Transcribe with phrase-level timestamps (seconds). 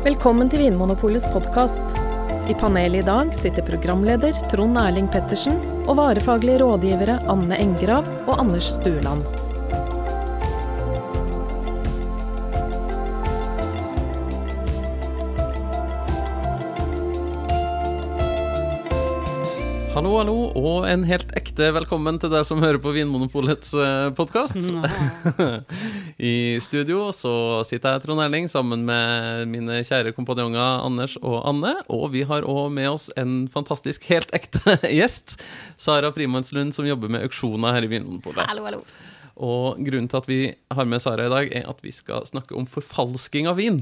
[0.00, 1.90] Velkommen til Vinmonopolets podkast.
[2.48, 8.40] I panelet i dag sitter programleder Trond Erling Pettersen og varefaglige rådgivere Anne Engrav og
[8.40, 9.20] Anders Stueland.
[19.90, 23.76] Hallo, hallo, og en helt ekte velkommen til deg som hører på Vinmonopolets
[24.16, 24.56] podkast.
[26.20, 27.30] I studio så
[27.64, 31.70] sitter jeg, Trond Erling, sammen med mine kjære kompanjonger Anders og Anne.
[31.88, 35.38] Og vi har òg med oss en fantastisk, helt ekte gjest.
[35.80, 38.44] Sara Frimannslund, som jobber med auksjoner her i Vinmonopolet.
[38.50, 38.82] Hallo, hallo.
[39.40, 40.40] Og grunnen til at vi
[40.76, 43.80] har med Sara i dag, er at vi skal snakke om forfalsking av vin.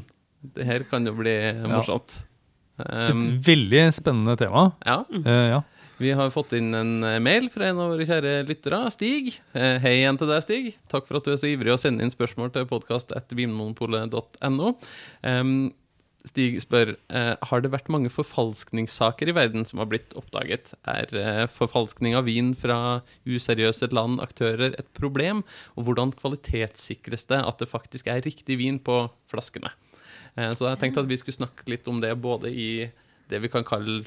[0.54, 1.34] Det her kan jo bli
[1.66, 2.20] morsomt.
[2.22, 2.24] Et
[2.78, 4.68] Um, veldig spennende tema.
[4.86, 5.00] ja.
[5.10, 5.56] Uh, ja.
[5.98, 9.32] Vi har fått inn en eh, mail fra en av våre kjære lyttere, Stig.
[9.50, 10.68] Eh, Hei igjen til deg, Stig.
[10.92, 14.68] Takk for at du er så ivrig å sende inn spørsmål til podkast.vinmonopolet.no.
[15.26, 15.50] Um,
[16.28, 20.70] Stig spør eh, har det vært mange forfalskningssaker i verden som har blitt oppdaget.
[20.86, 25.42] Er forfalskning av vin fra useriøse land, aktører, et problem?
[25.74, 29.74] Og hvordan kvalitetssikres det at det faktisk er riktig vin på flaskene?
[30.54, 32.86] Så jeg tenkte at vi skulle snakke litt om det både i
[33.28, 34.04] det vi kan kalle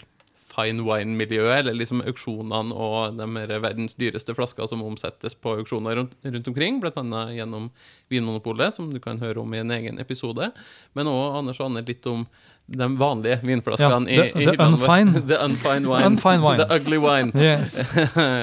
[0.52, 3.28] fine wine-miljøet, eller liksom auksjonene og de
[3.64, 7.22] verdens dyreste flasker som omsettes på auksjoner rundt, rundt omkring, bl.a.
[7.32, 7.70] gjennom
[8.12, 10.52] Vinmonopolet, som du kan høre om i en egen episode.
[10.94, 12.26] Men òg Anders og Anne litt om
[12.72, 15.22] de vanlige vinflaskene Ja, i, the- i the unfine.
[15.32, 16.06] The unfine wine.
[16.12, 16.60] Unfine wine.
[16.68, 17.32] The ugly wine.
[17.36, 17.80] Yes.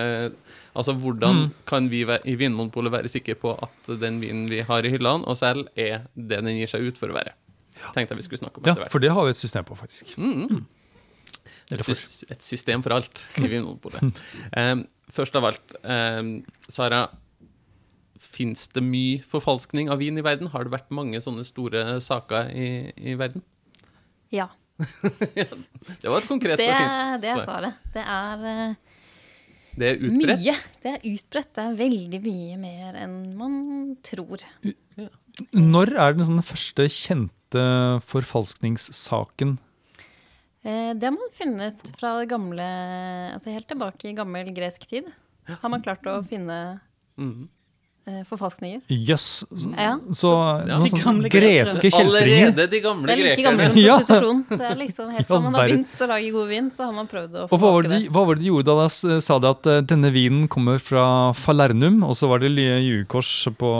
[0.79, 1.51] altså, hvordan Mm.
[1.67, 5.37] kan vi i Vinmonopolet være sikre på at den vinen vi har i hyllene og
[5.37, 7.33] selv, er det den gir seg ut for å være?
[7.95, 8.93] Tenkte jeg vi skulle snakke om Ja, etter hvert.
[8.93, 10.17] for det har vi et system på, faktisk.
[10.19, 10.65] Mm.
[11.71, 14.21] Et Et system for alt i Vinmonopolet.
[14.57, 16.31] um, først av alt, um,
[16.69, 17.03] Sara.
[18.19, 20.49] Fins det mye forfalskning av vin i verden?
[20.51, 23.45] Har det vært mange sånne store saker i, i verden?
[24.35, 24.49] Ja,
[26.03, 27.47] Det var et konkret det, og fint det er svar.
[27.47, 27.79] svaret.
[27.95, 28.75] Det er eh,
[29.79, 30.43] Det er utbredt.
[30.43, 30.57] mye.
[30.83, 31.53] Det er utbredt.
[31.55, 33.57] Det er veldig mye mer enn man
[34.07, 34.45] tror.
[35.55, 37.65] når er den sånn første kjente
[38.11, 39.59] forfalskningssaken?
[40.69, 42.67] Eh, Det har man funnet fra det gamle
[43.33, 45.09] Altså helt tilbake i gammel gresk tid.
[45.49, 46.59] Har man klart å finne
[47.19, 47.47] mm eh,
[48.29, 48.81] forfalskninger.
[48.89, 49.45] Jøss.
[49.77, 49.97] Ja.
[50.17, 50.31] Så
[50.69, 50.79] Ja.
[50.79, 52.53] noen sånne greske kjeltringer.
[52.53, 53.59] Allerede de gamle Det er like grekerne.
[53.59, 53.99] gammelt som Ja.
[53.99, 54.45] prostitusjon.
[54.49, 56.93] Det er liksom Helt Ja, fra man har begynt å lage god vin, så har
[56.93, 59.21] man prøvd å Og hva var, det de, hva var det de gjorde da de
[59.21, 62.83] sa de at eh, denne vinen kommer fra Falernum, og så var det lille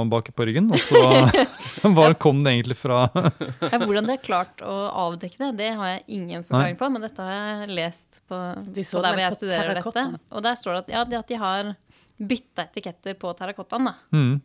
[0.09, 1.03] bak på ryggen, og så
[1.99, 5.87] var, kom den egentlig fra Ja, hvordan de har klart å avdekke det, det har
[5.97, 8.39] jeg ingen forklaring på, men dette har jeg lest på,
[8.75, 10.19] De på der hvor jeg studerer dette.
[10.33, 11.77] Og der står det at, ja, det at de har
[12.19, 13.85] bytta etiketter på terrakottaen.
[13.91, 13.95] da.
[14.13, 14.41] mm.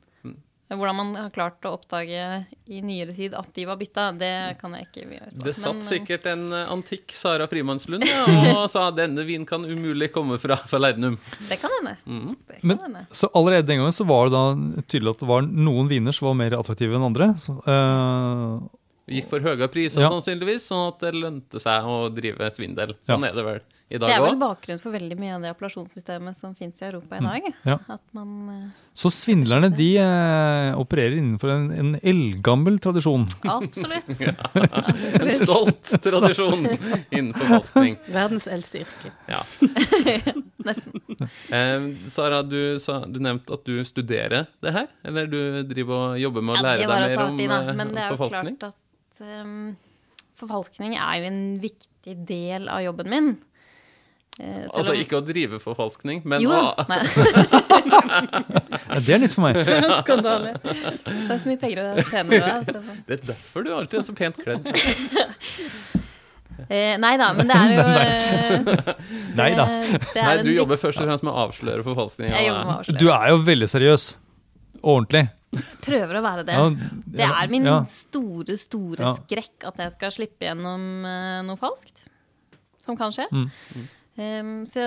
[0.74, 2.22] Hvordan man har klart å oppdage
[2.72, 5.28] i nyere tid at de var bytta, det kan jeg ikke gjøre.
[5.36, 5.44] på.
[5.46, 8.24] Det satt Men, eh, sikkert en eh, antikk Sara Frimannslund ja,
[8.56, 11.20] og sa denne vinen kan umulig komme fra Falernum.
[11.50, 11.94] Det kan hende.
[12.08, 12.38] Mm.
[12.64, 13.04] Men-.
[13.12, 16.32] Så allerede den gangen så var det da tydelig at det var noen viner som
[16.32, 17.34] var mer attraktive enn andre.
[17.44, 18.58] Så, uh,
[19.14, 20.10] Gikk for høye priser Ja.
[20.10, 22.96] sannsynligvis, sånn at det lønte seg å drive svindel.
[23.06, 23.30] Sånn Ja.
[23.30, 23.62] er det vel
[23.94, 27.20] i Det er vel bakgrunnen for veldig mye av det appellasjonssystemet som fins i Europa
[27.20, 27.46] i dag.
[27.52, 27.60] Mm.
[27.70, 27.76] Ja.
[27.94, 28.64] At man eh,
[28.98, 33.28] Så svindlerne de eh, opererer innenfor en, en eldgammel tradisjon.
[33.46, 34.10] Absolutt.
[34.24, 35.38] En Absolutt.
[35.44, 36.66] stolt tradisjon
[37.14, 37.98] innen forvaltning.
[38.10, 39.14] Verdens eldste yrke.
[39.30, 39.42] Ja.
[40.68, 41.00] Nesten.
[41.54, 44.90] Eh, Sara, du, sa, du nevnte at du studerer det her?
[45.06, 45.40] Eller du
[45.70, 47.62] driver og jobber med å lære deg mer om i, da.
[47.70, 49.58] eh, Men det er jo klart at um,
[50.40, 53.34] forvaltning er jo en viktig del av jobben min.
[54.40, 56.74] Eh, Altså om- ikke å drive forfalskning, men Jo, å
[58.90, 59.60] Ja, det er nytt for meg.
[60.02, 60.56] Skandale.
[60.64, 62.40] det er så mye penger å tjene.
[63.06, 64.72] Det er derfor du alltid er så pent kledd.
[66.70, 68.92] Eh, nei da, men det er jo eh,
[69.36, 69.64] Nei da.
[69.66, 72.30] det- det er Nei, du jobber først og fremst med å avsløre forfalskning.
[72.30, 73.00] Jeg jobber med å avsløre.
[73.02, 74.04] Du er jo veldig seriøs.
[74.84, 75.24] Ordentlig.
[75.84, 76.54] Prøver å være det.
[76.56, 76.70] Ja,
[77.18, 77.80] Det er min ja.
[77.90, 79.12] store, store Ja.
[79.18, 82.06] skrekk at jeg skal slippe gjennom eh, noe falskt.
[82.86, 83.26] Som kan skje.
[83.34, 83.50] Mm.
[84.14, 84.82] Um, så,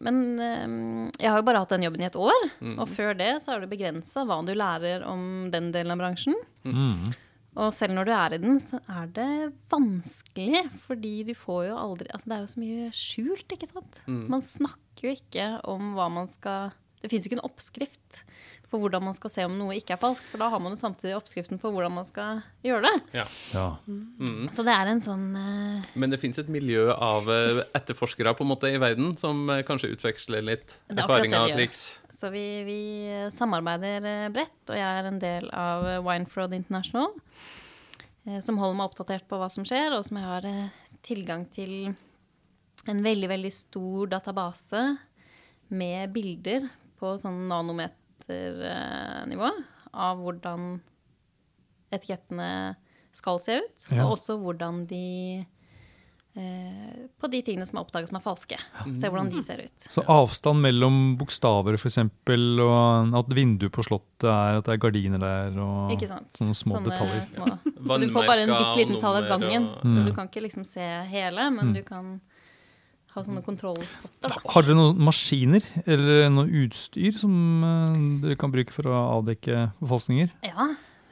[0.00, 2.44] men um, jeg har jo bare hatt den jobben i et år.
[2.64, 2.76] Mm.
[2.80, 6.38] Og før det så er det begrensa hva du lærer om den delen av bransjen.
[6.64, 7.10] Mm.
[7.58, 9.30] Og selv når du er i den, så er det
[9.72, 14.02] vanskelig, fordi du får jo aldri Altså det er jo så mye skjult, ikke sant.
[14.06, 14.24] Mm.
[14.36, 16.72] Man snakker jo ikke om hva man skal
[17.02, 18.22] Det fins jo ikke en oppskrift
[18.68, 20.80] for hvordan man skal se om noe ikke er falskt, for da har man jo
[20.80, 22.96] samtidig oppskriften på hvordan man skal gjøre det.
[23.16, 23.24] Ja.
[23.54, 23.68] Ja.
[23.88, 24.48] Mm.
[24.52, 25.86] Så det er en sånn uh...
[25.96, 29.62] Men det fins et miljø av uh, etterforskere på en måte i verden som uh,
[29.66, 31.86] kanskje utveksler litt er erfaringer det og triks.
[32.18, 32.82] Så vi, vi
[33.32, 37.14] samarbeider bredt, og jeg er en del av Winefraud International.
[38.42, 40.48] som holder meg oppdatert på hva som skjer, og som jeg har
[41.06, 41.92] tilgang til
[42.90, 44.82] en veldig, veldig stor database
[45.68, 46.66] med bilder
[46.98, 47.46] på sånn
[48.28, 49.50] nanometernivå
[49.94, 50.80] av hvordan
[51.92, 52.76] etikettene
[53.16, 54.04] skal se ut, Ja.
[54.04, 55.46] og også hvordan de
[56.36, 58.58] eh, På de tingene som er oppdaget som er falske.
[58.94, 59.86] Se hvordan de ser ut.
[59.90, 65.18] Så avstand mellom bokstaver, f.eks., og at vinduet på slottet er at det er gardiner
[65.18, 66.28] der, og Ikke sant?
[66.38, 67.24] sånne små detaljer.
[67.26, 67.58] små-
[67.88, 69.66] Så du får bare en bitte liten tall av gangen.
[69.66, 70.04] og- Så Mm.
[70.04, 72.20] du kan ikke liksom se hele, men du kan
[73.14, 74.28] ha sånne kontrollspotter.
[74.28, 74.40] da.
[74.52, 77.32] Har dere noen maskiner eller noe utstyr som
[77.66, 80.34] eh, dere kan bruke for å avdekke forfalskninger?
[80.46, 80.68] Ja.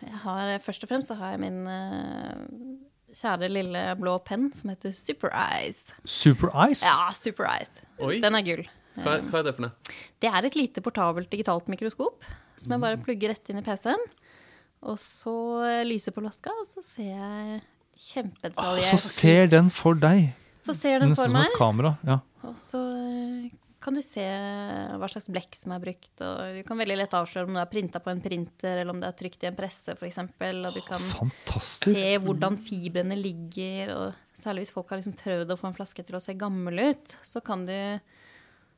[0.07, 2.45] Jeg har, først og fremst så har jeg min uh,
[3.17, 5.87] kjære lille blå penn som heter Super Eyes.
[6.05, 6.85] Super Eyes?
[6.85, 7.73] Ja, Super Eyes.
[7.99, 8.67] Oi, Den er gull.
[9.01, 9.95] hva, hva er det for noe?
[10.23, 12.29] Det er et lite portabelt digitalt mikroskop
[12.61, 14.05] som jeg bare plugger rett inn i PC-en.
[14.87, 15.35] Og så
[15.89, 17.61] lyser på flaska, og så ser jeg
[17.97, 20.29] kjempedetaljert Så ser den for deg.
[20.67, 21.53] Så ser den Nesten for som meg.
[21.53, 21.95] et kamera.
[22.07, 22.19] Ja.
[22.49, 23.47] Og så eh,
[23.87, 24.23] kan du se
[24.99, 26.11] hva slags blekk som er brukt.
[26.27, 29.03] Og du kan veldig lett avsløre om det er printa på en printer, eller om
[29.03, 30.19] det er trykt i en presse, f.eks.
[30.27, 31.95] Og du kan Fantastisk.
[31.95, 33.93] se hvordan fibrene ligger.
[33.95, 36.83] Og særlig hvis folk har liksom prøvd å få en flaske til å se gammel
[36.89, 37.77] ut, så kan du,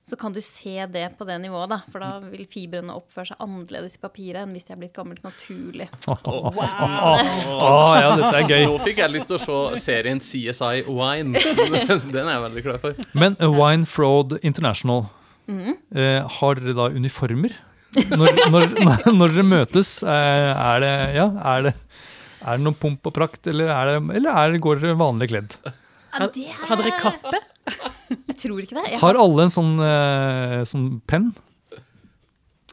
[0.08, 1.68] så kan du se det på det nivået.
[1.70, 1.78] Da.
[1.92, 5.20] For da vil fibrene oppføre seg annerledes i papiret enn hvis de er blitt gammelt
[5.26, 5.88] naturlig.
[6.08, 7.20] Wow!
[7.58, 7.70] Å
[8.00, 8.64] ja, dette er gøy.
[8.70, 11.38] Nå fikk jeg lyst til å se serien CSI Wine.
[12.14, 12.98] Den er jeg veldig klar for.
[13.12, 15.06] Men eh, Wine Fraud International,
[15.48, 15.78] Mhm.
[15.96, 17.54] eh, har dere da uniformer?
[17.96, 18.66] Når, når,
[19.16, 21.24] når dere møtes, eh, er det ja,
[21.54, 21.72] er det,
[22.44, 25.30] er det noen pomp og prakt, eller, er det, eller er det, går dere vanlig
[25.32, 25.56] kledd?
[26.12, 27.40] Hadde er- Har dere kappe?
[28.28, 28.86] Jeg tror ikke det.
[28.94, 31.28] Jeg Har alle en sånn, eh, sånn penn?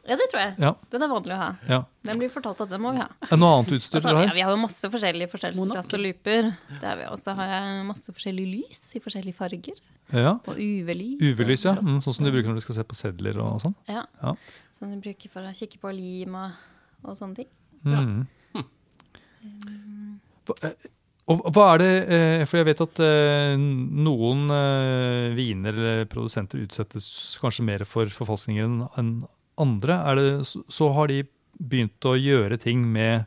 [0.06, 0.52] Ja, det tror jeg.
[0.62, 0.70] Ja.
[0.92, 1.48] Den er vanlig å ha.
[1.66, 1.80] ja.
[2.06, 3.08] Den blir fortalt at den må vi ha.
[3.26, 4.36] Er det noe annet utstyr Altså, dere ja, har?
[4.38, 6.50] vi har jo masse forskjellige forstørrelsesglass og luper.
[6.78, 7.08] Det har vi.
[7.10, 9.80] Og så har jeg masse forskjellige lys i forskjellige farger.
[10.14, 10.36] Ja.
[10.46, 11.18] Og UV-lys.
[11.26, 11.74] UV-lys, ja.
[11.82, 13.74] Mm, sånn som de bruker når de skal se på sedler og sånn.
[13.90, 14.04] ja.
[14.22, 14.36] Ja.
[14.78, 16.54] Som du bruker for å kikke på lim og,
[17.02, 17.50] og sånne ting.
[17.82, 18.26] Mm.
[20.46, 20.74] Hva- eh,
[21.26, 26.62] Og hva er det eh, For jeg vet at eh, noen eh, viner eller produsenter
[26.62, 27.08] utsettes
[27.42, 28.68] kanskje mer for forfalskninger
[29.00, 29.16] enn
[29.58, 29.96] andre.
[30.18, 31.24] Det, så, har de
[31.56, 33.24] begynt å gjøre ting med,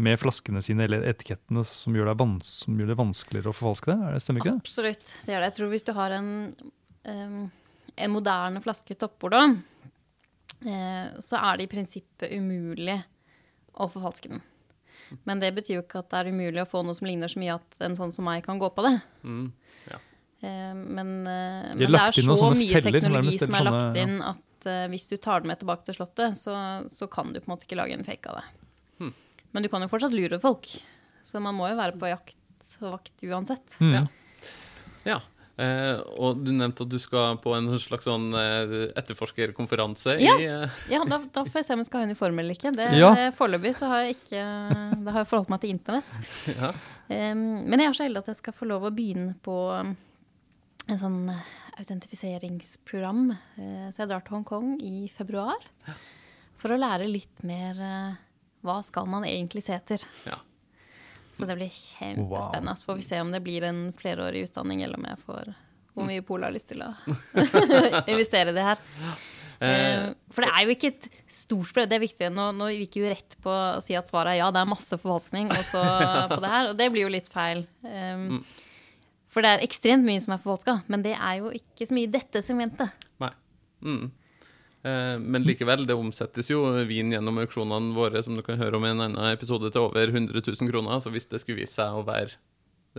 [0.00, 3.92] med flaskene sine eller etikettene som gjør, det vans, som gjør det vanskeligere å forfalske
[3.92, 3.98] det?
[4.00, 4.64] Er det stemmer ikke det?
[4.64, 5.14] Absolutt.
[5.20, 5.52] Det gjør det.
[5.52, 6.32] Jeg tror hvis du har en,
[7.06, 9.38] en moderne flaske toppbord,
[10.56, 12.96] så er det i prinsippet umulig
[13.76, 14.40] å forfalske den.
[15.24, 17.38] Men det betyr jo ikke at det er umulig å få noe som ligner så
[17.42, 18.96] mye at en sånn som meg kan gå på det.
[19.24, 19.46] Mm.
[20.42, 23.70] Eh, Men, eh, men det er inn så sånne mye feller, teknologi som er sånne-
[23.72, 24.02] lagt ja.
[24.02, 26.52] inn at eh, hvis du tar det med tilbake til Slottet, så,
[26.92, 28.44] så kan du på en måte ikke lage en fake av det.
[28.98, 29.14] Hmm.
[29.52, 30.68] Men du kan jo fortsatt lure folk.
[31.24, 32.36] Så man må jo være på jakt
[32.82, 33.78] og vakt uansett.
[33.80, 33.94] Mm.
[33.94, 34.04] Ja.
[35.06, 35.20] Ja.
[35.58, 40.34] Eh, og du nevnte at du skal på en slags sånn eh, etterforskerkonferanse Ja.
[40.36, 42.74] i eh, Ja, da, da får jeg se om jeg skal ha uniform eller ikke.
[42.76, 43.14] Det, Ja.
[43.16, 44.42] det- Foreløpig så har jeg ikke
[45.06, 46.18] Da har jeg forholdt meg til internett.
[46.60, 46.72] ja.
[47.08, 49.96] Eh, men jeg er så heldig at jeg skal få lov å begynne på um,
[50.88, 51.22] en sånn
[51.76, 53.30] autentifiseringsprogram.
[53.56, 55.56] Eh, så jeg drar til Hongkong i februar
[56.60, 58.14] for å lære litt mer eh,
[58.66, 60.04] hva skal man egentlig se etter.
[60.28, 60.38] Ja.
[61.36, 62.74] Så det blir kjempespennende.
[62.80, 65.54] Så får vi se om det blir en flerårig utdanning, eller om jeg får
[65.96, 66.90] hvor mye Pola har lyst til å
[68.12, 68.80] investere i det her.
[69.64, 71.88] Eh, For det er jo ikke et stort problem.
[71.88, 72.28] Det er viktig.
[72.36, 74.98] Nå, nå gikk jo rett på å si at svaret er ja, det er masse
[75.00, 75.80] forfalskning også
[76.34, 76.70] på det her.
[76.72, 77.64] Og det blir jo litt feil.
[77.80, 78.42] Um,
[79.32, 82.08] For det er ekstremt mye som er forfalska, men det er jo ikke så mye
[82.10, 83.08] i dette segmentet.
[83.24, 83.32] Nei.
[83.86, 84.06] Mm.
[84.86, 88.86] Eh, men likevel, det omsettes jo vin gjennom auksjonene våre, som du kan høre om
[88.86, 91.00] i en annen episode, til over 100 000 kroner.
[91.02, 92.36] Så hvis det skulle vise seg å være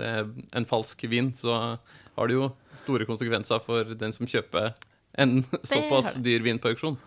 [0.02, 0.26] eh,
[0.58, 1.78] en falsk vin, så
[2.18, 2.52] har det jo
[2.82, 4.74] store konsekvenser for den som kjøper
[5.18, 5.40] en
[5.72, 6.98] såpass dyr vin på auksjon.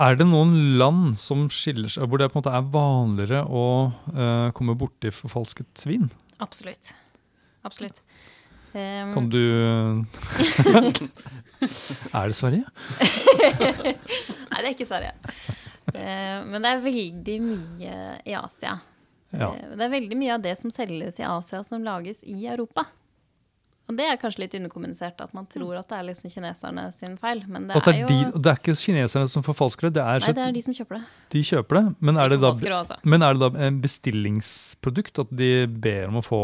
[0.00, 3.66] Er det noen land som skiller seg, hvor det på en måte er vanligere å
[4.14, 6.08] eh, komme borti forfalsket vin?
[6.40, 6.94] Absolutt.
[7.66, 8.00] Absolutt.
[8.74, 9.40] Um, Kan du
[12.14, 12.64] Er det Sverige?
[13.50, 15.12] Nei, det er ikke Sverige.
[15.90, 17.96] Uh, Men det er veldig mye
[18.30, 18.76] i Asia.
[19.34, 19.50] Ja.
[19.54, 22.86] Eh, Det er veldig mye av det som selges i Asia, som lages i Europa.
[23.90, 27.16] Og det er kanskje litt underkommunisert, at man tror at det er liksom kineserne sin
[27.18, 27.40] feil.
[27.50, 30.04] Men det det er er, jo de, det er ikke kineserne som forfalsker det, det
[30.06, 31.02] er, Nei, det er de som kjøper det.
[31.34, 31.84] de kjøper det.
[31.98, 35.18] Men er De det, da, men er det da en bestillingsprodukt?
[35.24, 36.40] At de ber om å få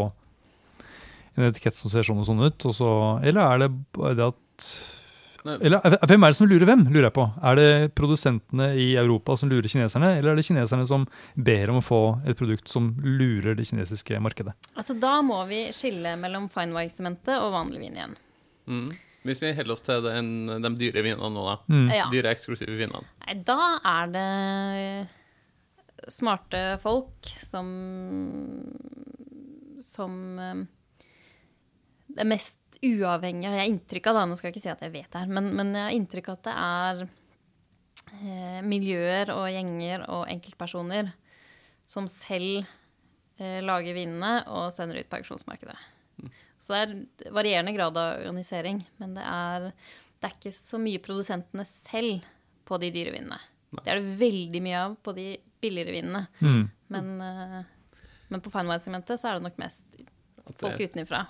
[1.37, 2.69] en etikett som ser sånn og sånn ut?
[2.69, 2.91] Og så,
[3.27, 4.69] eller er det bare det at
[5.47, 5.79] Eller
[6.09, 7.27] hvem er det som lurer hvem, lurer jeg på.
[7.47, 11.81] Er det produsentene i Europa som lurer kineserne, eller er det kineserne som ber om
[11.81, 14.57] å få et produkt som lurer det kinesiske markedet?
[14.75, 18.17] Altså, da må vi skille mellom fine wine-sementet og vanlig vin igjen.
[18.67, 18.89] Mm.
[19.27, 20.29] Hvis vi holder oss til den,
[20.63, 21.57] de dyre vinene nå, da.
[21.71, 21.87] Mm.
[21.95, 22.07] Ja.
[22.13, 23.07] Dyre, eksklusive vinene.
[23.25, 24.27] Nei, da er det
[26.13, 27.67] smarte folk som
[29.83, 30.65] Som eh,
[32.17, 34.93] det mest uavhengige Jeg har inntrykk av det, nå skal jeg ikke si at jeg
[34.95, 37.03] vet det her, men, men jeg har inntrykk av at det er
[38.19, 41.13] eh, miljøer og gjenger og enkeltpersoner
[41.87, 42.65] som selv
[43.39, 45.79] eh, lager vinene og sender ut på auksjonsmarkedet.
[46.59, 49.69] Så det er varierende grad av organisering, men det er,
[50.17, 52.25] det er ikke så mye produsentene selv
[52.67, 53.39] på de dyre vinene.
[53.77, 55.27] Det er det veldig mye av på de
[55.63, 56.23] billigere vinene.
[56.41, 56.63] Mm.
[56.95, 57.59] Men, eh,
[58.33, 60.01] men på finewine-segmentet så er det nok mest
[60.57, 61.27] folk utenfra.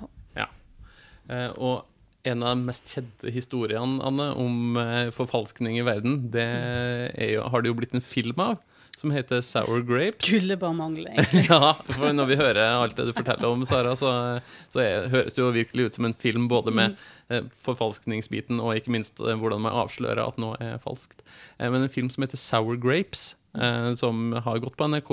[1.32, 1.84] Eh, og
[2.26, 7.44] en av de mest kjente historiene, Anne, om eh, forfalskning i verden, det er jo,
[7.52, 8.58] har det jo blitt en film av,
[8.96, 10.24] som heter Sour Grapes.
[10.24, 11.44] Skulle bare mangle, egentlig.
[11.52, 14.12] Ja, for når vi hører alt det du forteller om, Sara, så,
[14.72, 16.96] så er, høres det jo virkelig ut som en film, både med
[17.28, 21.20] eh, forfalskningsbiten og ikke minst hvordan man avslører at noe er falskt.
[21.60, 23.34] Men en film som heter Sour Grapes,
[23.96, 25.10] som har gått på NRK,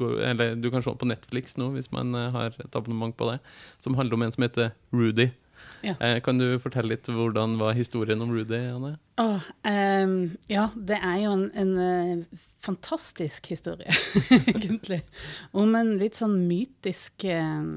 [0.00, 3.16] går, eller du kan se den på Netflix nå hvis man eh, har et abonnement
[3.16, 3.38] på det,
[3.84, 5.30] som handler om en som heter Rudy.
[5.84, 5.94] Ja.
[6.00, 8.96] Eh, kan du fortelle litt hvordan var historien om Rudy, Anne?
[9.20, 13.92] Oh, um, ja, det er jo en, en eh, fantastisk historie,
[14.46, 15.02] egentlig.
[15.52, 17.68] Om en litt sånn mytisk eh,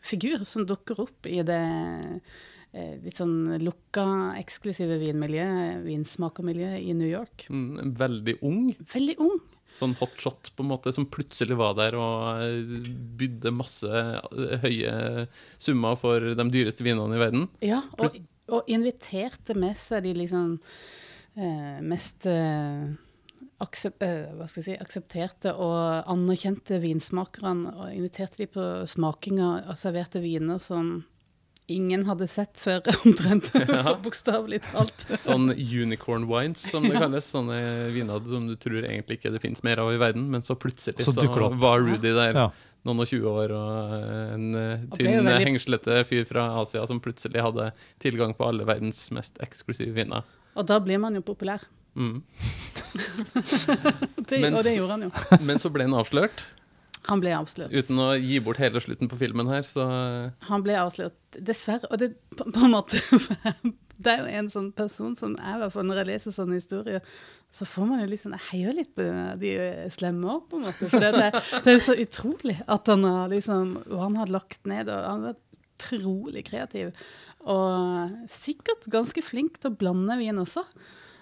[0.00, 2.38] figur som dukker opp i det eh,
[2.72, 4.04] litt sånn lukka,
[4.38, 5.46] eksklusive vinmiljø,
[5.86, 7.46] vinsmakermiljø i New York.
[7.48, 9.38] Mm, veldig ung, Veldig ung.
[9.78, 12.86] sånn hotshot på en måte, som plutselig var der og eh,
[13.20, 15.26] bydde masse eh, høye
[15.62, 17.48] summer for de dyreste vinene i verden.
[17.64, 18.16] Ja, og,
[18.52, 20.56] og inviterte med seg de liksom
[21.38, 22.88] eh, mest eh,
[23.62, 27.74] aksep, eh, hva skal si, aksepterte og anerkjente vinsmakerne.
[27.78, 30.98] Og inviterte de på smakinger og serverte viner som
[31.68, 33.50] ingen hadde sett før, omtrent.
[33.68, 33.92] Ja.
[34.02, 35.04] Bokstavelig talt.
[35.26, 37.28] Sånn unicorn wines, som det kalles.
[37.32, 37.58] Sånne
[37.94, 41.04] viner som du tror egentlig ikke det finnes mer av i verden, men så plutselig
[41.04, 41.26] Så så,
[41.60, 42.34] var Rudy der.
[42.36, 42.48] Ja.
[42.86, 43.94] Noen og 20 år og
[44.38, 49.02] en eh, tynn, veldig- hengslete fyr fra Asia som plutselig hadde tilgang på alle verdens
[49.12, 50.22] mest eksklusive viner.
[50.58, 51.66] Og da blir man jo populær.
[51.98, 52.20] Mm.
[53.34, 55.10] Det, Mens- og det gjorde han jo.
[55.44, 56.44] Men så ble han avslørt,
[57.08, 57.72] Han ble avslørt.
[57.72, 59.86] uten å gi bort hele slutten på filmen her, så
[60.48, 61.88] Han ble avslørt, dessverre.
[61.92, 63.00] Og det på, på en måte
[63.98, 66.60] Det er jo en sånn person som er, i hvert fall når jeg leser sånne
[66.60, 67.00] historier,
[67.50, 69.52] så får man jo litt sånn Jeg heier litt på de, de
[69.90, 70.90] slemme òg, på en måte.
[70.92, 74.34] For det, det, det er jo så utrolig at han har liksom Hva han har
[74.36, 74.92] lagt ned.
[74.92, 75.40] og Han var
[75.78, 76.92] utrolig kreativ.
[77.48, 80.64] Og sikkert ganske flink til å blande vin også,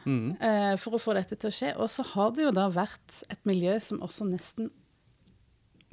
[0.04, 0.28] mm.
[0.40, 1.72] eh, for å få dette til å skje.
[1.80, 4.72] Og så har det jo da vært et miljø som også nesten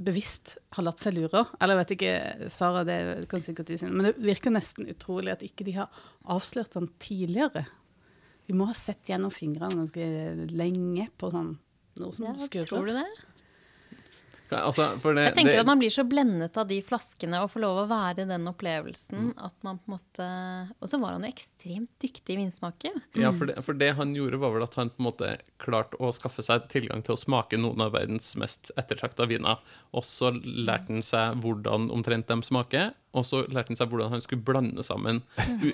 [0.02, 1.44] bevisst har latt seg lure.
[1.62, 5.32] Eller jeg vet ikke, Sara, det kan sikkert du si, men det virker nesten utrolig
[5.36, 5.90] at ikke de har
[6.34, 7.66] avslørt han tidligere.
[8.48, 10.08] De må ha sett gjennom fingrene ganske
[10.52, 11.54] lenge på sånn
[12.02, 12.68] noe som Ja, skurrer.
[12.68, 13.06] tror du det?
[14.60, 17.52] Altså, for det, Jeg tenker det, at man blir så blendet av de flaskene og
[17.54, 20.28] får lov å være i den opplevelsen at man på en måte
[20.82, 22.98] Og så var han jo ekstremt dyktig vinsmaker.
[23.20, 25.32] Ja, for det, for det han gjorde, var vel at han på en måte
[25.64, 29.62] klarte å skaffe seg tilgang til å smake noen av verdens mest ettertrakta viner.
[29.94, 34.12] Og så lærte han seg hvordan omtrent de smaker, og så lærte han seg hvordan
[34.16, 35.22] han skulle blande sammen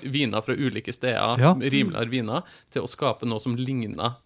[0.04, 1.54] viner fra ulike steder, Ja.
[1.54, 4.18] rimeligere viner, til å skape noe som ligna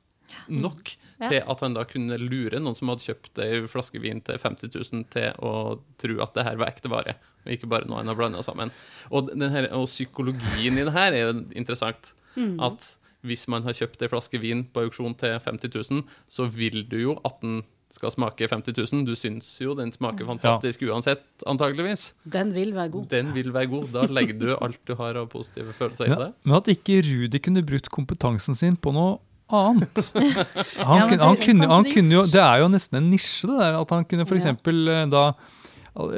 [0.49, 1.29] nok Ja.
[1.29, 4.73] til at han da kunne lure noen som hadde kjøpt ei flaske vin til 50
[4.73, 7.13] 000, til å tro at det her var ekte vare,
[7.45, 8.71] og ikke bare noe han har blanda sammen.
[9.11, 12.13] Og, den her, og psykologien i det her er jo interessant.
[12.59, 16.81] At hvis man har kjøpt ei flaske vin på auksjon til 50 000, så vil
[16.89, 17.61] du jo at den
[17.93, 19.05] skal smake 50 000.
[19.05, 22.09] Du syns jo den smaker fantastisk uansett, antageligvis.
[22.25, 23.07] Den vil være god.
[23.13, 23.91] Den vil være god.
[23.93, 26.31] Da legger du alt du har av positive følelser i Ja, det.
[26.43, 29.19] men at ikke Rudi kunne brukt kompetansen sin på noe
[29.51, 29.99] annet.
[30.77, 33.79] Han, kunne, han, kunne, han kunne jo, Det er jo nesten en nisje, det der.
[33.81, 34.47] At han kunne f.eks.
[34.49, 35.05] Ja.
[35.11, 35.23] da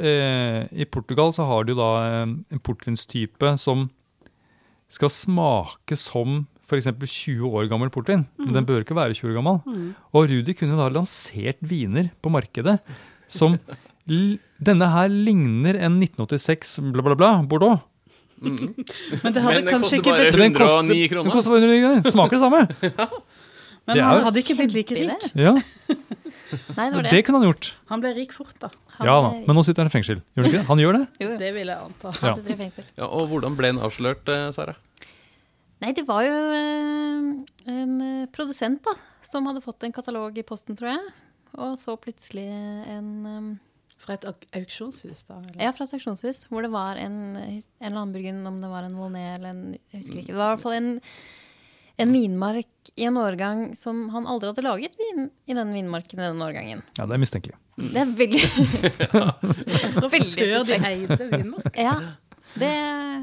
[0.00, 3.88] eh, I Portugal så har du da eh, en portvinstype som
[4.92, 6.88] skal smake som f.eks.
[6.90, 8.26] 20 år gammel portvin.
[8.40, 9.90] Men den bør ikke være 20 år gammel.
[10.12, 12.78] Og Rudi kunne da lansert viner på markedet
[13.28, 13.58] som
[14.06, 17.80] Denne her ligner en 1986 bla, bla, bla Bordeaux.
[19.22, 21.24] Men det hadde Men kanskje koster ikke bare blitt, Den 109 koster, kroner.
[21.24, 22.10] Det koster bare 109 kroner.
[22.14, 22.60] Smaker det samme.
[23.86, 25.26] men det er han jo hadde ikke blitt like rik.
[25.38, 25.52] Ja,
[26.76, 27.20] Nei, det var det det.
[27.26, 27.68] kunne han gjort.
[27.90, 28.68] Han ble rik fort, da.
[28.98, 30.20] Han Ja da, ble- Men nå sitter han i fengsel.
[30.36, 30.66] Gjør han ikke det?
[30.68, 31.04] Han gjør det?
[31.22, 31.38] jo, jo.
[31.42, 32.12] Det vil jeg anta.
[32.12, 32.22] Ja.
[32.28, 32.88] Han sitter i fengsel.
[33.00, 34.76] Ja, og hvordan ble den avslørt, eh, Sara?
[35.82, 37.30] Nei, det var jo eh,
[37.74, 38.94] en eh, produsent da,
[39.26, 41.14] som hadde fått en katalog i posten, tror jeg.
[41.56, 43.50] Og så plutselig en eh,
[43.96, 45.38] Fra et auksjonshus, da?
[45.40, 45.62] Eller?
[45.64, 48.84] Ja, fra et auksjonshus, hvor det var en, en eller annen burgen, om det var
[48.84, 50.34] en Volnay eller en Jeg husker ikke.
[50.34, 50.90] Det var i hvert fall en,
[52.04, 56.26] en vinmark i en årgang som han aldri hadde laget vin i den vinmarken i
[56.28, 56.84] den årgangen.
[57.00, 57.56] Ja, det er mistenkelig.
[57.76, 58.42] Det er veldig
[59.96, 61.76] Fra veldig før de eide Vinmark.
[61.80, 61.96] Ja.
[62.56, 62.72] Det,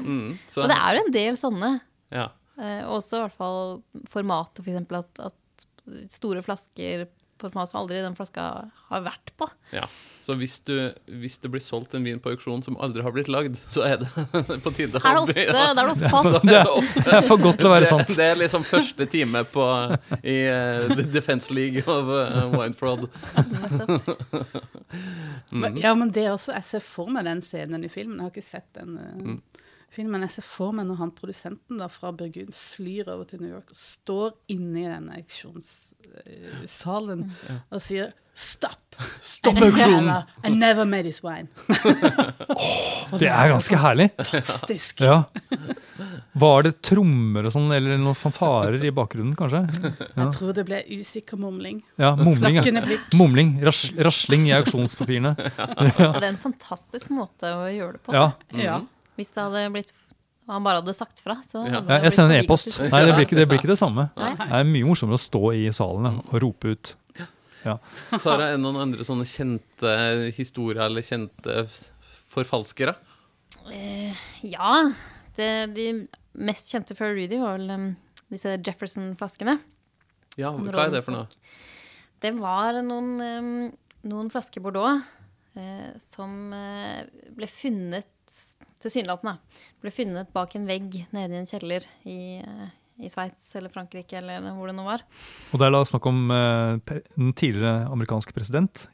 [0.04, 1.68] Mm, og det er jo en del sånne.
[2.12, 2.26] ja.
[2.60, 3.62] Eh, også i hvert fall
[4.12, 5.64] formatet, for eksempel at, at
[6.12, 7.06] store flasker
[7.52, 8.44] format som aldri den flaska
[8.90, 9.48] har vært på.
[9.74, 9.84] Ja.
[10.24, 10.72] Så hvis, du,
[11.20, 13.98] hvis det blir solgt en vin på auksjon som aldri har blitt lagd, så er
[14.00, 14.08] det
[14.64, 16.30] på tide det å bli- da er det ofte fast.
[16.38, 18.14] Er det ofte Det er for godt til å være sant.
[18.16, 19.66] det er liksom første time på,
[20.24, 23.04] i uh, The Defense League of uh, Wine Fraud.
[25.52, 25.76] mm.
[25.82, 28.16] Ja, men det er også Jeg ser for meg den scenen i filmen.
[28.20, 29.36] Jeg har ikke sett den uh,
[29.94, 30.24] filmen.
[30.26, 33.68] Jeg ser for meg når han produsenten da fra Burgund flyr over til New York
[33.72, 37.20] og står inne i denne auksjonssalen
[37.70, 38.96] og sier Stopp!
[39.22, 40.08] Stopp auksjonen!
[40.08, 41.46] never- I never made this wine.
[43.20, 44.08] Det er ganske herlig.
[44.18, 44.98] Fantastisk.
[45.04, 45.20] Ja.
[46.42, 49.60] Var det trommer og sånn, eller noen fanfarer i bakgrunnen, kanskje?
[50.18, 51.78] Jeg tror det ble usikker mumling.
[52.02, 52.58] Ja, mumling.
[52.58, 52.98] Ja.
[53.14, 53.54] Mumling.
[53.62, 55.36] Ras rasling i auksjonspapirene.
[55.38, 58.18] Ja, det er en fantastisk måte å gjøre det på.
[58.18, 58.26] Ja.
[58.58, 58.80] Ja.
[59.18, 59.92] Hvis det hadde blitt
[60.44, 61.80] han bare hadde sagt fra, så Ja.
[61.80, 62.80] hadde Ja, jeg sender en e-post.
[62.80, 64.10] Nei, det blir, ikke, det blir ikke det samme.
[64.20, 64.34] Nei.
[64.36, 66.94] Det er mye morsommere å stå i salen og rope ut.
[67.64, 69.94] Sara, er det noen andre sånne kjente
[70.36, 71.64] historier eller kjente
[72.28, 72.92] forfalskere?
[73.72, 74.12] Eh,
[74.44, 74.90] ja.
[75.34, 75.86] Det, de
[76.44, 77.86] mest kjente før Rudy var vel um,
[78.28, 79.56] disse Jefferson-flaskene.
[80.36, 81.40] Ja, hva er det for noe?
[82.20, 83.50] Det var noen, um,
[84.10, 85.00] noen flasker Bordeaux
[85.56, 88.10] eh, som eh, ble funnet
[88.84, 89.38] Tilsynelatende.
[89.82, 92.72] Ble funnet bak en vegg nede i en kjeller i, eh,
[93.04, 95.02] i Sveits eller Frankrike eller hvor det nå var.
[95.52, 98.84] Og det er da snakk om eh, den tidligere amerikanske president.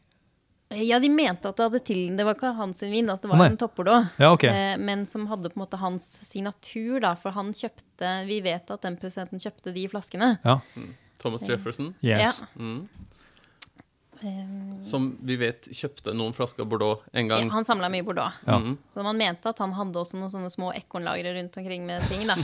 [0.70, 3.26] Eh, Ja, de mente at det hadde til Det var ikke hans sin vin, altså
[3.26, 3.48] det var nei.
[3.50, 4.06] en toppbordeaux.
[4.22, 4.44] Ja, ok.
[4.46, 7.16] Eh, men som hadde på en måte hans signatur, da.
[7.18, 10.36] For han kjøpte Vi vet at den presidenten kjøpte de flaskene.
[10.44, 10.60] Ja.
[11.20, 12.38] Thomas Jefferson, Yes.
[12.56, 12.88] mm,
[14.22, 17.50] Eh, som vi vet kjøpte noen flasker Bordeaux en ja, gang.
[17.54, 18.32] han samla mye Bordeaux.
[18.46, 18.58] Ja.
[18.60, 18.74] Mm.
[18.92, 22.26] Så man mente at han hadde også noen sånne små ekornlagre rundt omkring med ting,
[22.28, 22.36] da.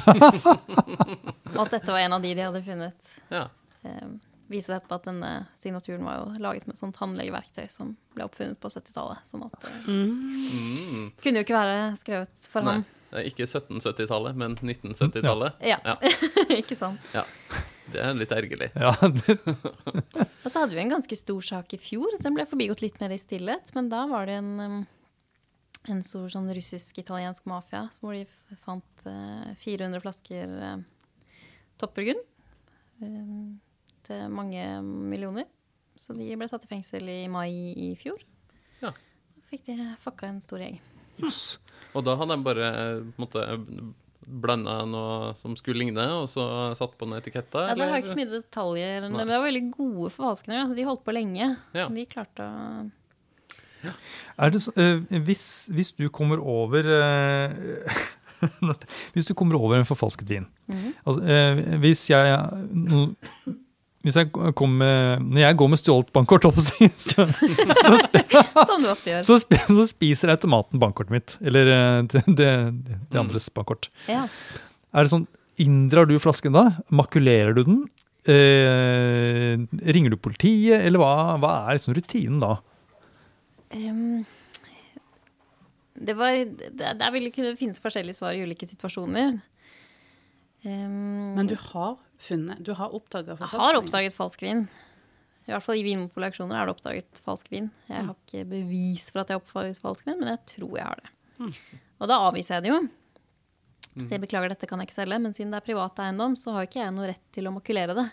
[1.53, 3.12] Og at dette var en av de de hadde funnet.
[3.29, 3.47] Ja.
[3.85, 4.09] Eh,
[4.49, 8.61] viser seg etterpå at denne signaturen var jo laget med sånt tannlegeverktøy som ble oppfunnet
[8.62, 9.25] på 70-tallet.
[9.27, 11.12] Sånn at det Mm.
[11.23, 12.85] kunne jo ikke være skrevet for Nei, ham.
[13.27, 15.59] ikke 1770-tallet, men 1970-tallet.
[15.67, 15.97] Ja, Ja.
[16.62, 17.01] ikke sant.
[17.97, 18.69] Det er litt ergerlig.
[18.77, 18.93] Ja,
[20.45, 22.19] Og så hadde vi en ganske stor sak i fjor.
[22.21, 23.73] Den ble forbigått litt mer i stillhet.
[23.77, 24.77] Men da var det en, um,
[25.89, 28.27] en stor sånn russisk-italiensk mafia hvor de
[28.67, 30.77] fant eh, 400 flasker uh,
[31.81, 32.21] toppburgund
[33.01, 33.35] eh,
[34.07, 35.49] til mange millioner.
[35.97, 38.21] Så de ble satt i fengsel i mai i fjor.
[38.83, 38.93] Ja.
[38.93, 40.77] Da fikk de fucka en stor gjeng.
[41.97, 42.73] Og da hadde de bare
[43.17, 43.47] måtte,
[44.27, 46.45] blanda noe som skulle ligne, og så
[46.77, 47.69] satt på noen etiketter?
[47.71, 49.01] Ja, det har ikke så mye detaljer.
[49.07, 49.11] Nei.
[49.15, 50.65] Men det var veldig gode forfalskninger.
[50.67, 51.51] Altså, de holdt på lenge.
[51.77, 51.89] Ja.
[51.89, 52.87] De klarte å
[54.37, 58.01] er det så, eh, hvis, hvis du kommer over eh,
[59.15, 60.95] Hvis du kommer over en forfalsket vin Mhm.
[61.05, 62.27] altså, eh, Hvis jeg
[64.07, 67.27] hvis jeg kommer, Når jeg går med stjålet bankkort, så, så,
[67.99, 69.25] ofte gjør.
[69.27, 71.35] så, så spiser automaten bankkortet mitt.
[71.42, 72.51] Eller eh, det, det,
[73.11, 73.90] det andres bankkort.
[74.07, 74.29] Ja.
[74.95, 75.27] Er det sånn,
[75.59, 76.66] Inndrar du flasken da?
[76.92, 77.83] Makulerer du den?
[78.29, 79.57] Eh,
[79.88, 82.57] ringer du politiet, eller hva, hva er liksom rutinen da?
[83.75, 84.25] Um,
[85.97, 89.38] det var Der, der vil det kunne finnes forskjellige svar i ulike situasjoner.
[90.66, 94.66] Um, Men du har funnet Du har oppdaga jeg har oppdaget falsk vin.
[95.46, 97.68] I hvert fall i Vinmonopolet-auksjoner er det oppdaget falsk vin.
[97.87, 100.87] Jeg har ikke bevis for at jeg har oppdaget falsk vin, men jeg tror jeg
[100.88, 101.12] har det.
[102.00, 102.81] Og da avviser jeg det jo.
[103.96, 106.52] Så jeg beklager, dette kan jeg ikke selge, men siden det er privat eiendom, så
[106.52, 108.07] har ikke jeg noe rett til å makulere det.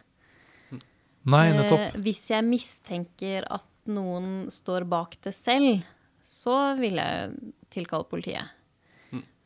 [1.23, 1.79] Nei, nettopp.
[1.79, 5.83] Eh, hvis jeg mistenker at noen står bak det selv,
[6.23, 7.33] så vil jeg
[7.73, 8.59] tilkalle politiet.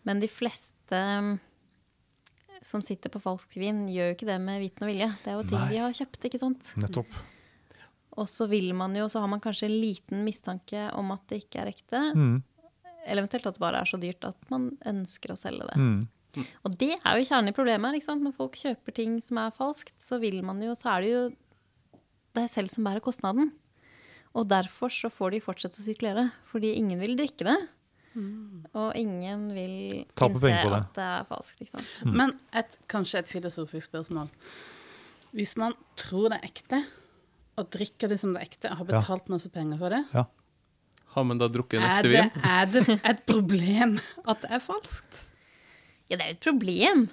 [0.07, 1.33] Men de fleste mm,
[2.65, 5.09] som sitter på falsk vin, gjør jo ikke det med viten og vilje.
[5.23, 5.69] Det er jo ting Nei.
[5.73, 6.71] de har kjøpt, ikke sant.
[6.81, 7.17] nettopp.
[8.17, 11.43] Og så vil man jo, så har man kanskje en liten mistanke om at det
[11.43, 12.01] ikke er ekte.
[12.17, 12.37] Mm,
[13.05, 15.77] Eller eventuelt at det bare er så dyrt at man ønsker å selge det.
[15.77, 16.07] mm.
[16.37, 17.95] Og det er jo kjernen i problemet.
[17.97, 18.21] Ikke sant?
[18.21, 21.21] Når folk kjøper ting som er falskt, så vil man jo, så er det jo
[22.37, 23.49] deg selv som bærer kostnaden.
[24.37, 26.27] Og derfor så får de fortsette å sirkulere.
[26.51, 27.57] Fordi ingen vil drikke det.
[28.73, 30.53] Og ingen vil innse det.
[30.73, 31.60] at det er falskt.
[31.62, 31.82] liksom.
[32.06, 32.15] Mm.
[32.17, 34.30] Men et, kanskje et filosofisk spørsmål.
[35.38, 36.80] Hvis man tror det er ekte,
[37.58, 38.99] og drikker det som det er ekte, og har Ja.
[39.01, 40.03] betalt masse penger for det,
[41.15, 42.41] Har man da drukket en ekte det, vin?
[42.43, 45.23] er det et problem at det er falskt?
[46.10, 47.10] Ja, det er jo et problem.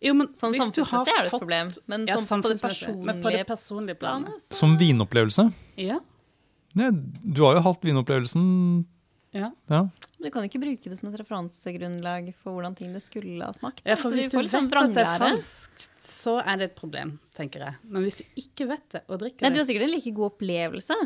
[0.00, 1.72] Jo, men Sånn samfunnsmessig er det et problem.
[1.86, 2.62] Men Ja, sånn på det
[3.04, 4.26] men på det personlige personlige planet.
[4.28, 5.52] planet så Som vinopplevelse.
[5.76, 5.98] Ja,
[6.76, 6.90] ja.
[6.90, 8.86] du har jo hatt vinopplevelsen.
[9.32, 9.50] Ja.
[9.68, 9.80] Ja.
[10.22, 13.82] Du kan ikke bruke det som et referansegrunnlag for hvordan ting det skulle ha smakt.
[13.84, 16.76] ja, for Så hvis du sånn vet at det er falskt, så er det et
[16.76, 17.74] problem, tenker jeg.
[17.84, 20.32] Men hvis du ikke vet det, og drikker Nei, du har sikkert en like god
[20.32, 20.96] opplevelse.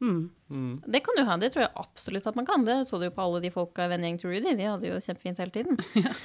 [0.00, 0.30] mm.
[0.50, 0.72] Mm.
[0.90, 2.64] Det kan du ha, det tror jeg absolutt at man kan.
[2.64, 4.56] Det så du jo på alle de folka i vennegjeng til Rudy.
[4.58, 5.78] De hadde jo kjempefint hele tiden.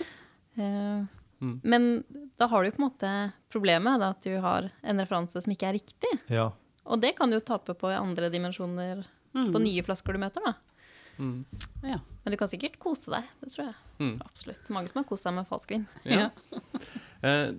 [0.58, 1.04] Eh,
[1.42, 1.60] Mm.
[1.68, 2.04] Men
[2.40, 3.10] da har du på en måte
[3.52, 6.12] problemet, da, at du har en referanse som ikke er riktig.
[6.32, 6.46] ja.
[6.88, 9.04] Og det kan du jo tape på i andre dimensjoner
[9.36, 9.52] Mm.
[9.52, 10.54] på nye flasker du møter, da.
[11.17, 11.45] Mm.
[11.86, 11.99] Ja.
[12.23, 13.32] Men du kan sikkert kose deg.
[13.41, 13.80] Det tror jeg.
[14.01, 14.13] Mm.
[14.25, 14.69] Absolutt.
[14.75, 15.89] Mange som har kost seg med falsk vin.
[16.04, 16.30] Ja.
[17.25, 17.56] Eh,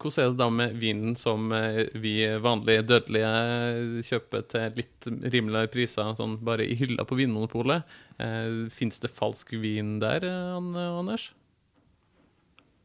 [0.00, 5.70] hvordan er det da med vinen som eh, vi vanlige dødelige kjøper til litt rimeligere
[5.72, 7.88] priser, sånn bare i hylla på Vinmonopolet?
[8.22, 11.30] Eh, Fins det falsk vin der, eh, Anders?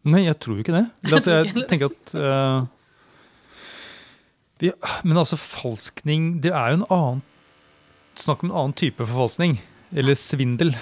[0.05, 0.87] Nei, jeg tror jo ikke det.
[1.11, 2.65] Altså, jeg tenker at uh,
[4.61, 4.69] vi,
[5.03, 7.23] Men altså, falskning Det er jo en annen
[8.15, 9.57] Snakk om en annen type forfalskning.
[9.95, 10.75] Eller svindel.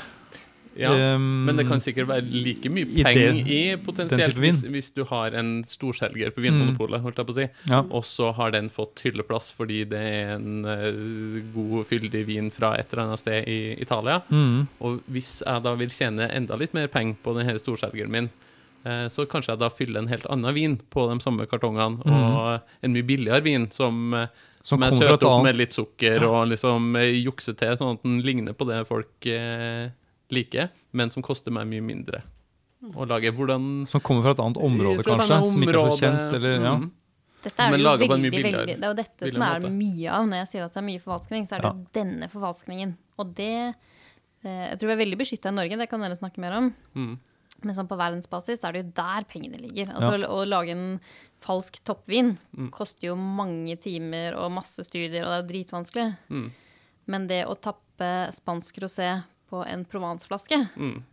[0.73, 5.03] Ja, Um, men det kan sikkert være like mye penger i potensielt hvis, hvis du
[5.05, 7.81] har en storselger på Vinmonopolet, holdt jeg på å si, Ja.
[7.83, 12.73] og så har den fått hylleplass fordi det er en uh, god, fyldig vin fra
[12.79, 14.21] et eller annet sted i Italia.
[14.33, 14.63] Mm.
[14.81, 18.31] Og hvis jeg da vil tjene enda litt mer penger på denne storselgeren min,
[18.83, 22.65] eh, så kanskje jeg da fyller en helt annen vin på de samme kartongene, og
[22.83, 24.27] en mye billigere vin som, eh,
[24.63, 28.55] Som jeg søter opp med litt sukker og liksom eh, til, sånn at den ligner
[28.55, 29.89] på det folk eh,
[30.31, 32.21] liker, men som koster meg mye mindre
[32.95, 33.31] å lage.
[33.35, 35.35] Hvordan Som kommer fra et annet område, Fra et kanskje?
[35.39, 36.37] annet Som ikke er så kjent?
[36.39, 36.73] Eller, ja.
[36.79, 36.87] mm.
[37.43, 38.99] Dette er Men det jo laget på en veldig, mye billigere- veldig Det er jo
[39.01, 39.71] dette som er måte.
[39.75, 42.29] mye av når jeg sier at det er mye forvalskning, Så er det jo denne
[42.31, 42.95] forvalskningen.
[43.19, 43.51] Og det
[44.45, 46.73] eh, Jeg tror vi er veldig beskytta i Norge, det kan dere snakke mer om.
[46.95, 47.13] Mm.
[47.63, 49.93] Men sånn på verdensbasis er det jo der pengene ligger.
[49.95, 50.99] Altså Å lage en
[51.43, 52.71] falsk toppvin Mm.
[52.71, 56.17] koster jo mange timer og masse studier, og det er jo dritvanskelig.
[56.29, 56.51] Mm.
[57.07, 61.03] Men det å tappe spansk rosé på en Provence-flaske, Mm.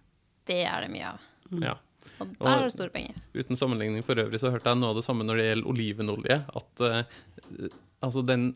[0.46, 1.20] det er det mye av.
[1.50, 1.74] Ja.
[2.20, 3.14] Og Og- der er det store penger.
[3.34, 6.44] Uten sammenligning for øvrig så hørte jeg noe av det samme når det gjelder olivenolje.
[6.56, 7.02] At uh,
[8.02, 8.54] altså den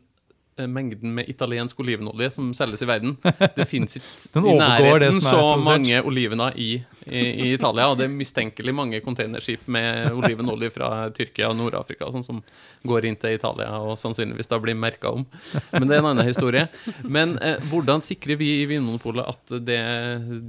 [0.70, 3.16] mengden med italiensk olivenolje som selges i verden
[3.58, 6.68] Det fins ikke i nærheten så mange olivener i,
[7.06, 7.88] i, i Italia.
[7.90, 12.40] Og det er mistenkelig mange containerskip med olivenolje fra Tyrkia og Nord-Afrika sånn som
[12.86, 15.26] går inn til Italia og sannsynligvis da blir merka om.
[15.72, 16.66] Men det er en annen historie.
[17.02, 19.80] Men eh, hvordan sikrer vi i Vinmonopolet at det,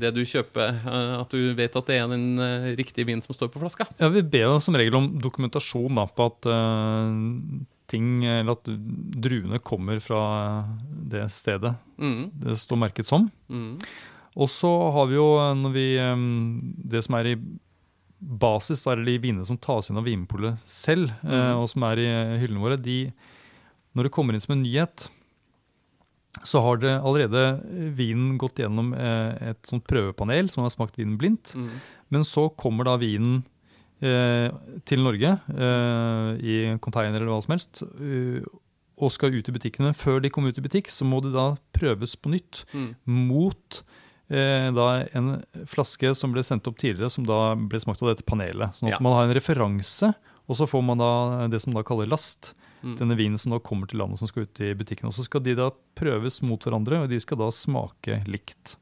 [0.01, 3.37] det du kjøper, eh, at du vet at det er den eh, riktige vinen som
[3.37, 3.89] står på flaska?
[3.99, 8.65] Ja, Vi ber jo som regel om dokumentasjon da, på at eh, ting, eller at
[9.21, 10.21] druene kommer fra
[11.09, 13.29] det stedet Mm, det står merket som.
[13.49, 13.79] mm.
[14.35, 16.25] Og så har vi jo eh, når vi, eh,
[16.91, 17.35] det som er i
[18.19, 21.61] basis, da er det de vinene som tas inn av Vinpolet selv, eh, Mhm.
[21.61, 23.13] og som er i eh, hyllene våre, de,
[23.95, 25.07] når det kommer inn som en nyhet,
[26.43, 30.97] så har det allerede eh, vinen gått gjennom eh, et sånt prøvepanel som har smakt
[30.99, 31.55] vinen blindt.
[31.55, 31.69] Mm.
[32.11, 33.54] Men så kommer da vinen eh,
[34.85, 38.45] til Norge eh, i container eller hva som helst, eh,
[38.95, 39.91] og skal ut i butikkene.
[39.97, 42.95] Før de kommer ut i butikk, så må det da prøves på nytt Mm.
[43.05, 43.81] mot
[44.31, 48.25] eh, da en flaske som ble sendt opp tidligere, som da ble smakt av dette
[48.25, 48.73] panelet.
[48.73, 49.03] Sånn at Ja.
[49.03, 50.13] man har en referanse,
[50.47, 52.53] og så får man da det som da kaller last.
[52.83, 52.97] Mm.
[52.97, 55.05] Denne vinen som da kommer til landet som skal ut i butikken.
[55.09, 58.77] Og så skal de da prøves mot hverandre, og de skal da smake likt.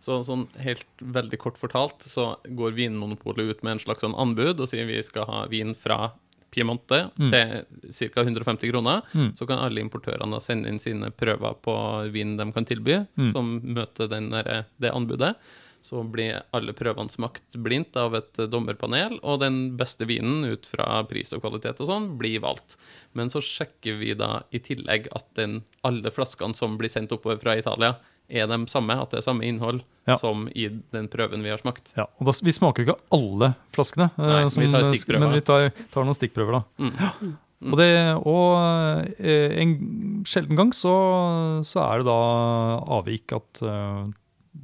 [0.00, 4.60] Så sånn helt veldig kort fortalt så går Vinmonopolet ut med en slags sånn anbud
[4.60, 6.12] og sier vi skal ha vin fra
[6.50, 7.30] Piemonte Mm.
[7.30, 8.22] til ca.
[8.24, 9.02] 150 kroner.
[9.14, 9.36] Mm.
[9.38, 13.32] Så kan alle importørene sende inn sine prøver på vin de kan tilby, Mm.
[13.32, 15.36] som møter den der, det anbudet.
[15.82, 21.02] Så blir alle prøvene smakt blindt av et dommerpanel, og den beste vinen ut fra
[21.08, 22.76] pris og kvalitet og sånn blir valgt.
[23.14, 27.40] Men så sjekker vi da i tillegg at den, alle flaskene som blir sendt oppover
[27.40, 27.96] fra Italia,
[28.30, 30.16] er de samme, at det er samme innhold Ja.
[30.18, 30.64] som i
[30.94, 31.90] den prøven vi har smakt.
[31.96, 35.32] Ja, og da, Vi smaker jo ikke alle flaskene, Nei, Nei, vi tar eh, men
[35.36, 36.56] vi tar, tar noen stikkprøver.
[36.56, 36.62] da.
[36.80, 37.36] Mm.
[37.60, 37.90] Og, det,
[38.24, 39.74] og eh, en
[40.24, 40.94] sjelden gang så,
[41.68, 42.18] så er det da
[42.96, 44.04] avvik at eh,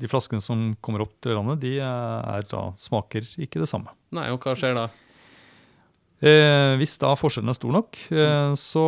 [0.01, 3.93] de flaskene som kommer opp til landet, de er da, smaker ikke det samme.
[4.17, 4.89] Nei, og hva skjer da?
[6.25, 8.85] Eh, hvis da forskjellen er stor nok, eh, så,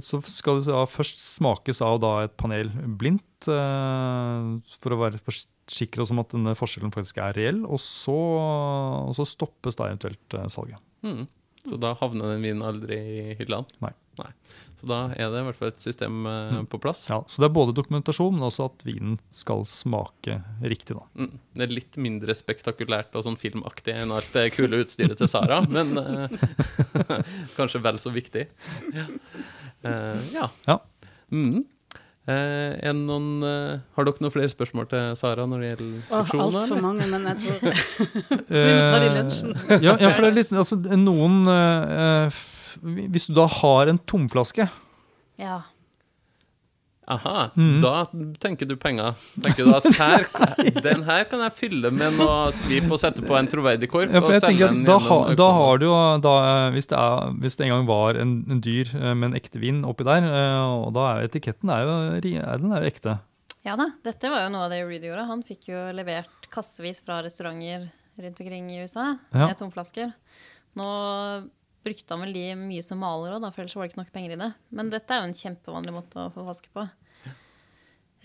[0.00, 4.46] så skal det da først smakes av da et panel blindt, eh,
[4.80, 9.12] for å være forsikre oss om at denne forskjellen faktisk er reell, og så, og
[9.18, 10.80] så stoppes da eventuelt eh, salget.
[11.04, 11.26] Mm.
[11.68, 13.68] Så da havner den vinen aldri i hyllene?
[13.84, 13.92] Nei.
[14.84, 16.66] Så da er det i hvert fall et system eh, Mm.
[16.68, 17.06] på plass.
[17.08, 20.98] Ja, så det er både dokumentasjon, men også at vinen skal smake riktig.
[20.98, 21.06] da.
[21.16, 21.38] Mm.
[21.56, 25.62] Det er litt mindre spektakulært og sånn filmaktig enn alt det kule utstyret til Sara,
[25.76, 26.28] men uh,
[27.56, 28.44] kanskje vel så viktig.
[28.92, 29.06] Ja.
[29.84, 30.50] Uh, ja.
[30.68, 30.78] Ja.
[31.32, 31.64] Mm.
[32.24, 36.54] Eh, er noen, eh, har dere noen flere spørsmål til Sara når det gjelder auksjoner?
[36.62, 39.52] Altfor mange, men jeg tror vi tror vi tar i lunsjen.
[39.58, 42.38] Eh, ja, ja, for det er litt altså, Noen eh,
[42.82, 44.68] Hvis du da har en tomflaske
[45.38, 45.62] Ja.
[47.06, 47.82] Aha, Mm.
[47.82, 48.06] da
[48.40, 49.12] tenker du penger.
[49.44, 50.22] Tenker du at her,
[50.80, 54.22] den her kan jeg fylle med noe skvip og sette på en troverdig kork ja,
[54.24, 56.32] for jeg tenker at da, ha, da har du jo da,
[56.72, 59.60] hvis, det er, hvis det en gang var en, en dyr eh, med en ekte
[59.60, 63.18] vin oppi der, eh, og da er jo etiketten er jo, den er jo ekte.
[63.68, 63.90] ja da.
[64.08, 65.26] Dette var jo noe av det Reed gjorde.
[65.28, 69.50] Han fikk jo levert kassevis fra restauranter rundt omkring i USA Ja.
[69.50, 70.14] med tomflasker.
[70.80, 70.88] Nå
[71.84, 74.34] brukte han vel de mye som maler òg, for ellers var det ikke nok penger
[74.34, 74.50] i det.
[74.74, 76.86] Men dette er jo en kjempevanlig måte å få flaske på.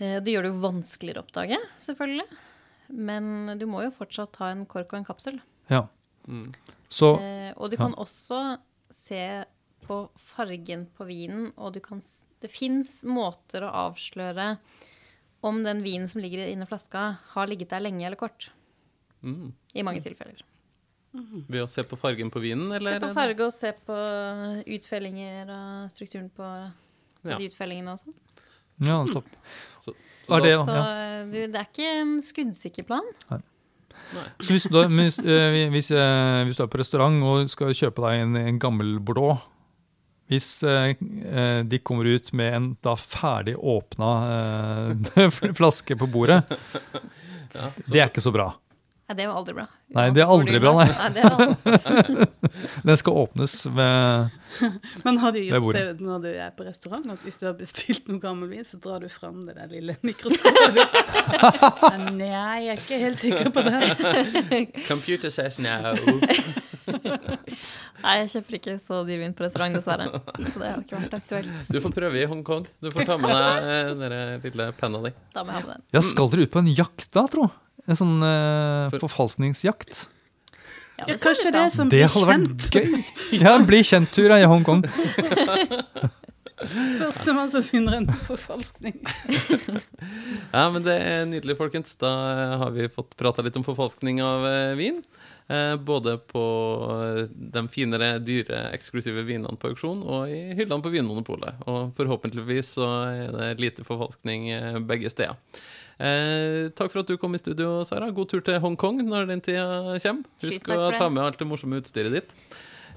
[0.00, 2.26] Eh, Det gjør det jo vanskeligere å oppdage, selvfølgelig.
[2.90, 5.40] Men du må jo fortsatt ha en kork og en kapsel.
[5.70, 5.84] Ja.
[6.26, 6.52] Mm.
[6.88, 8.58] Så Eh, og du kan også
[8.90, 9.44] se
[9.86, 12.00] på fargen på vinen, og du kan,
[12.40, 14.58] det fins måter å avsløre
[15.42, 18.50] om den vinen som ligger inni flaska, har ligget der lenge eller kort.
[19.22, 19.52] Mm.
[19.74, 20.42] I mange tilfeller.
[21.12, 23.94] Ved å se på fargen på vinen, Se på farge og se på
[24.70, 26.46] utfellinger og strukturen på
[27.26, 27.36] Ja.
[27.36, 28.14] de utfellingene og sånn.
[28.86, 29.26] ja, topp.
[29.84, 29.92] Så,
[30.30, 31.24] Er da- det, Så ja.
[31.26, 33.02] du, det er ikke en skuddsikker plan.
[34.40, 37.74] Så hvis du, da, hvis, eh, hvis, eh, hvis du er på restaurant og skal
[37.74, 39.38] kjøpe deg en, en gammel Bordeaux
[40.30, 40.94] Hvis eh,
[41.26, 44.10] eh, de kommer ut med en da ferdig åpna
[45.18, 46.40] eh, flaske på bordet,
[47.54, 48.48] ja, så, det er ikke så bra.
[49.10, 49.62] Nei, det er jo aldri bra.
[49.90, 50.84] Nei, det er aldri bra, nei.
[50.94, 52.26] nei det aldri.
[52.86, 54.36] Den skal åpnes ved
[55.02, 57.10] Men har du gjort det når du er på restaurant?
[57.10, 59.98] At hvis du har bestilt noe gammel vin, så drar du fram det der lille
[60.06, 60.94] mikroskopet?
[62.20, 64.62] Nei, jeg er ikke helt sikker på det.
[64.86, 65.96] Computer says no.
[68.04, 70.06] Nei, jeg kjøper ikke så dyr vin på restaurant, dessverre.
[70.50, 71.66] Så det har ikke vært aktuelt.
[71.70, 72.64] Du får prøve i Hongkong.
[72.82, 75.12] Du får ta med deg eh, den lille penna di.
[75.36, 75.84] Da må jeg ha med den.
[75.96, 77.48] Ja, skal dere ut på en jakt da, tro?
[77.88, 80.06] En sånn eh, For- forfalskningsjakt?
[81.00, 82.66] Ja, det kanskje det som Det blir hadde kjent.
[82.66, 83.38] vært gøy!
[83.40, 84.82] Ja, bli kjent-tur i Hongkong.
[87.00, 88.98] Førstemann som finner en forfalskning.
[90.50, 91.92] Ja, men det er nydelig, folkens.
[92.00, 94.98] Da eh, har vi fått prata litt om forfalskning av eh, vin.
[95.50, 96.42] Eh, både på
[96.94, 101.64] eh, de finere, dyre, eksklusive vinene på auksjon og i hyllene på Vinmonopolet.
[101.66, 105.34] Og forhåpentligvis så er det lite forfalskning eh, begge steder.
[105.98, 108.12] Eh, takk for at du kom i studio, Sara.
[108.14, 109.66] God tur til Hongkong når den tida
[109.98, 110.28] kommer.
[110.46, 112.36] Husk å ta med alt det morsomme utstyret ditt.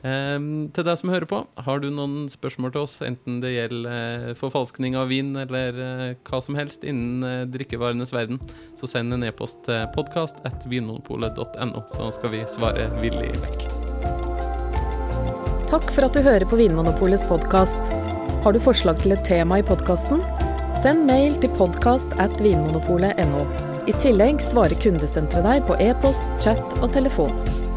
[0.03, 0.39] Eh,
[0.75, 4.33] til deg som hører på, har du noen spørsmål til oss, enten det gjelder eh,
[4.39, 8.41] forfalskning av vin eller eh, hva som helst innen eh, drikkevarenes verden,
[8.79, 13.67] så send en e-post til podkast.vinmonopolet.no, så skal vi svare villig vekk.
[15.71, 17.95] Takk for at du hører på Vinmonopolets podkast.
[18.43, 20.21] Har du forslag til et tema i podkasten?
[20.77, 23.45] Send mail til podkast at vinmonopolet.no.
[23.89, 27.72] I tillegg svarer kundesenteret deg på e-post, chat og telefon.